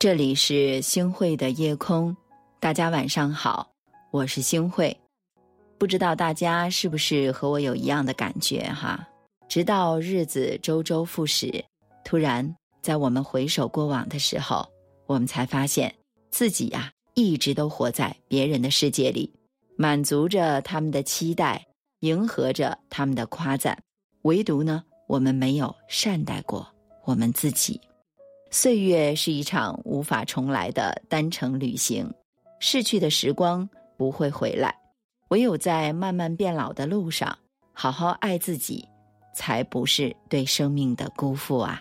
[0.00, 2.16] 这里是星汇的夜空，
[2.58, 3.70] 大家晚上好，
[4.10, 4.98] 我是星汇。
[5.76, 9.06] 不知道大家是不是和我有一样的感觉哈？
[9.46, 11.62] 直到日子周周复始，
[12.02, 14.66] 突然在我们回首过往的时候，
[15.04, 15.94] 我们才发现
[16.30, 19.30] 自己呀，一直都活在别人的世界里，
[19.76, 21.62] 满足着他们的期待，
[21.98, 23.78] 迎合着他们的夸赞，
[24.22, 26.66] 唯独呢，我们没有善待过
[27.04, 27.78] 我们自己。
[28.52, 32.12] 岁月是一场无法重来的单程旅行，
[32.58, 34.74] 逝去的时光不会回来，
[35.28, 37.38] 唯有在慢慢变老的路上，
[37.72, 38.88] 好好爱自己，
[39.32, 41.80] 才不是对生命的辜负啊！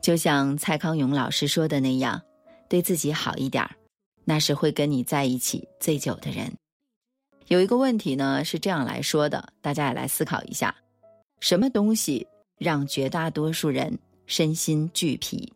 [0.00, 2.22] 就像蔡康永老师说的那样，
[2.68, 3.74] 对自己好一点儿，
[4.24, 6.52] 那是会跟你在一起最久的人。
[7.48, 10.72] 有一个问题呢是这样来说的，大家也来思考一下：
[11.40, 12.24] 什么东西
[12.58, 15.52] 让绝大多数人身心俱疲？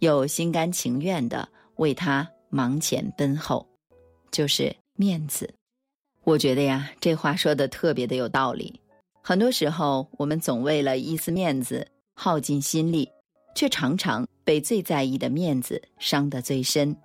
[0.00, 3.66] 又心甘情愿的为他忙前奔后，
[4.30, 5.52] 就是面子。
[6.24, 8.80] 我觉得呀，这话说的特别的有道理。
[9.22, 13.08] 很多时候，我们总为了一丝面子耗尽心力，
[13.54, 16.96] 却常常被最在意的面子伤得最深。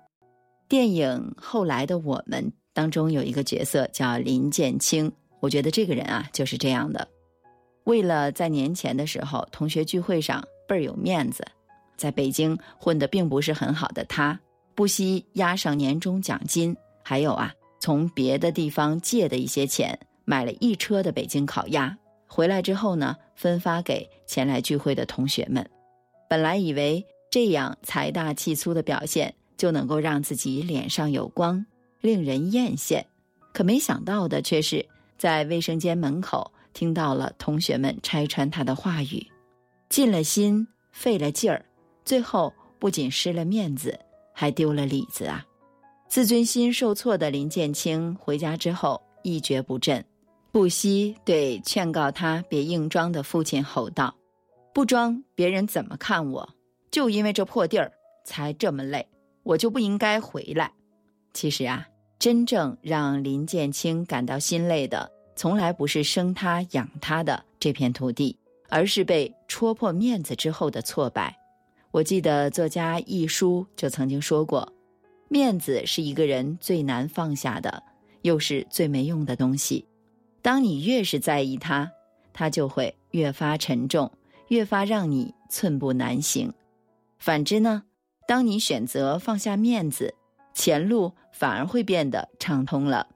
[0.68, 2.42] 电影《后来的我们》
[2.72, 7.06] 当中有一个角色叫林建清，我觉得这个人啊就是这样的。
[7.84, 11.44] 为了在年前的时候同学聚会上倍儿有面子。
[11.96, 14.38] 在北京混得并不是很好的他，
[14.74, 21.96] 不惜押上年终奖金，还有啊，从别的地方借的一些钱，买了一车的北京烤鸭。
[22.26, 25.64] 回来之后呢，分发给前来聚会的同学们。
[26.28, 31.64] 本来以为这样财大气粗的表现就能够让自己脸上有光，
[32.00, 33.04] 令人艳羡，
[33.52, 34.84] 可没想到的却是
[35.16, 39.24] 在卫生间门口听到了同学们拆穿他的话语，
[39.88, 41.64] 尽了心，费了劲儿。
[42.04, 43.98] 最后不仅失了面子，
[44.32, 45.44] 还丢了里子啊！
[46.08, 50.04] 自尊心受挫的林建清回家之后一蹶不振，
[50.52, 54.14] 不惜对劝告他别硬装的父亲吼道
[54.72, 56.48] ：“不装，别人怎么看我？
[56.90, 57.90] 就因为这破地儿
[58.24, 59.04] 才这么累，
[59.42, 60.70] 我就不应该回来。”
[61.32, 61.84] 其实啊，
[62.18, 71.36] 真正让林建清感到心累的，从来不是生他养他的这片土地，而是被戳破面子之后的挫败。
[71.94, 74.72] 我记得作家一书就曾经说过，
[75.28, 77.84] 面子是一个人最难放下的，
[78.22, 79.86] 又是最没用的东西。
[80.42, 81.88] 当你越是在意它，
[82.32, 84.10] 它就会越发沉重，
[84.48, 86.52] 越发让你寸步难行。
[87.20, 87.84] 反之呢，
[88.26, 90.16] 当你选择放下面子，
[90.52, 93.06] 前路反而会变得畅通了。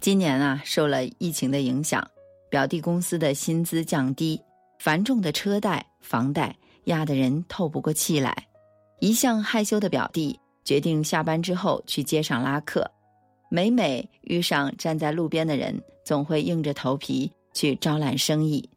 [0.00, 2.08] 今年啊，受了疫情的影响，
[2.48, 4.40] 表弟公司的薪资降低，
[4.78, 6.56] 繁重的车贷、房贷。
[6.84, 8.46] 压得人透不过气来，
[9.00, 12.90] 一向害羞的表弟决定下班之后去街上拉客。
[13.50, 18.68] 每每遇上站在路边的人，总会硬着头皮去招揽生意。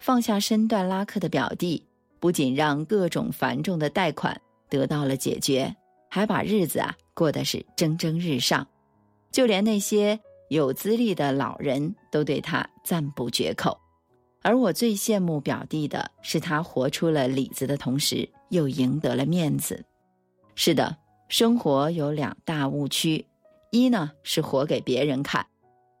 [0.00, 1.84] 放下身段拉客的表弟，
[2.20, 5.74] 不仅让各种繁重的贷款得到了解决，
[6.10, 8.66] 还把日子啊过得是蒸蒸日上。
[9.32, 10.18] 就连那些
[10.50, 13.78] 有资历的老人都对他赞不绝口。
[14.42, 19.84] 而我最羡慕表弟的是，他活出了里子的同时，又赢得了面子。
[20.54, 20.96] 是的，
[21.28, 23.26] 生活有两大误区：
[23.70, 25.44] 一呢是活给别人看，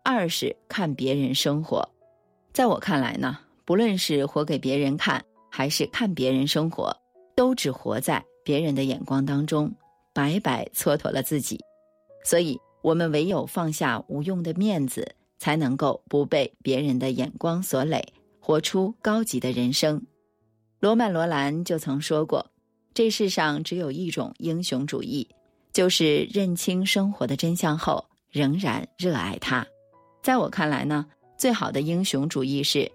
[0.02, 1.86] 二是看别人生活。
[2.52, 6.96] 在我看来呢，不论是活给别人看，还是看别人生活，
[7.36, 9.70] 都只活在别人的眼光当中，
[10.12, 11.60] 白白蹉跎了自己。
[12.24, 18.04] 所以，我们唯有放下无用的面子，才能够不被别人的眼光所累。
[18.48, 20.02] 活出高级的人生，
[20.80, 22.46] 罗曼·罗兰就曾说过
[22.94, 25.28] ：“这世上只有一种英雄主义，
[25.70, 29.66] 就是认清生活的真相后仍然热爱它。”
[30.24, 31.04] 在我看来呢，
[31.36, 32.90] 最好的英雄主义是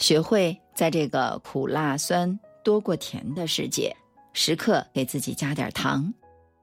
[0.00, 3.94] 学会在这个苦辣酸多过甜的世界，
[4.32, 6.12] 时刻给自己加点糖。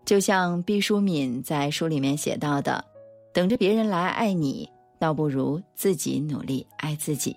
[0.03, 2.83] 就像毕淑敏在书里面写到的
[3.33, 4.69] ：“等着别人来爱你，
[4.99, 7.33] 倒不如自己努力爱自己。”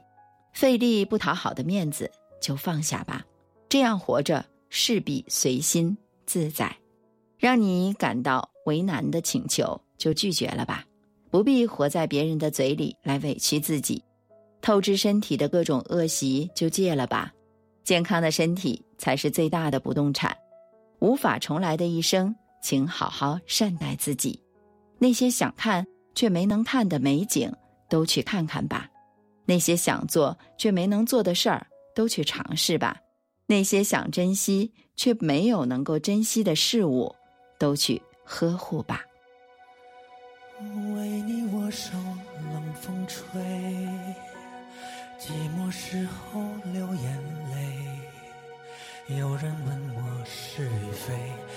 [0.57, 2.11] 费力不讨好的面子
[2.41, 3.23] 就放下吧，
[3.69, 5.95] 这样活着势必随心
[6.25, 6.75] 自在。
[7.39, 10.83] 让你感到为难的请求就拒绝了吧，
[11.31, 14.03] 不必活在别人的嘴里来委屈自己。
[14.63, 17.31] 透支身体的各种恶习就戒了吧，
[17.85, 20.35] 健康的身体才是最大的不动产。
[21.01, 24.43] 无法重来的一生，请好好善待自己。
[24.97, 27.53] 那些想看却没能看的美景，
[27.91, 28.89] 都去看看吧。
[29.47, 32.95] 那些想做却没能做的事儿，都去尝试吧；
[33.47, 37.15] 那些想珍惜却没有能够珍惜的事物，
[37.59, 39.03] 都去呵护吧。
[40.61, 41.93] 为你我受
[42.53, 43.41] 冷风吹，
[45.19, 46.41] 寂寞时候
[46.73, 47.23] 流眼
[47.55, 49.17] 泪。
[49.17, 51.15] 有人问我是与非，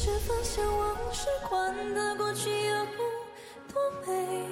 [0.00, 2.86] 试着放下往事，管它过去有
[3.68, 3.76] 多
[4.06, 4.48] 美，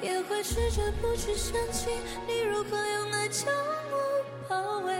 [0.00, 1.90] 也会试着不去想起
[2.26, 3.52] 你如何用爱将
[3.90, 4.94] 我包围。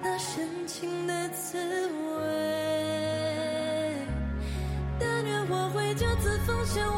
[0.00, 2.22] 那深情的滋味，
[5.00, 6.88] 但愿我会就此放下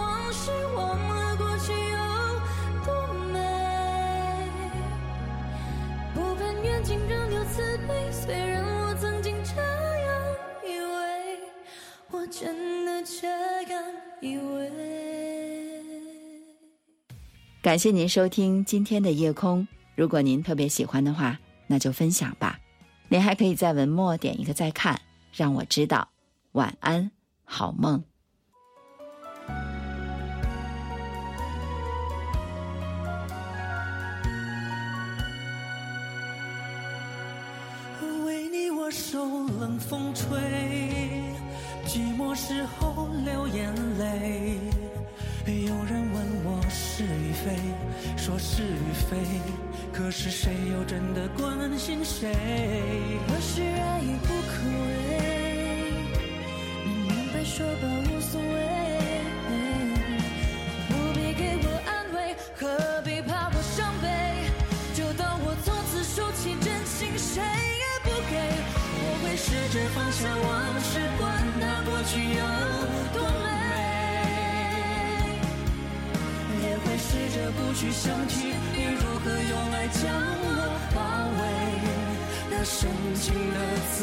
[17.62, 22.58] 感谢您收听今天的夜空，如果您特别喜欢的话，那就分享吧。
[23.06, 24.98] 您还可以在文末点一个再看，
[25.30, 26.08] 让我知道。
[26.52, 27.10] 晚安，
[27.44, 28.02] 好梦。
[38.24, 39.22] 为你我受
[39.60, 40.38] 冷风吹，
[41.86, 44.58] 寂寞时候流眼泪。
[45.46, 47.56] 有人问我是与非，
[48.16, 49.16] 说是与非，
[49.92, 52.30] 可是谁又真的关心谁？
[53.26, 54.92] 若是爱已不可为，
[56.84, 58.46] 你明白说吧，无所谓。
[60.88, 64.06] 不必给我安慰，何必怕我伤悲？
[64.94, 68.36] 就当我从此收起真心，谁也不给。
[69.02, 71.24] 我会试着放下往事，管
[71.60, 72.40] 它过去有
[77.30, 80.02] 着不去想起你如何用爱将
[80.42, 80.48] 我
[80.94, 80.98] 包
[81.38, 81.42] 围，
[82.50, 83.58] 那深情的
[83.92, 83.98] 滋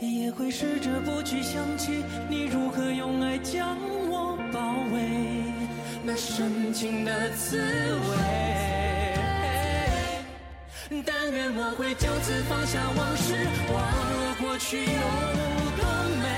[0.00, 3.76] 也会试着不去想起你如何用爱将
[4.08, 5.42] 我包围，
[6.04, 8.16] 那深情的滋味。
[11.04, 13.34] 但愿我会就此放下往事，
[13.74, 14.84] 忘了过去有
[15.76, 15.84] 多
[16.22, 16.37] 美。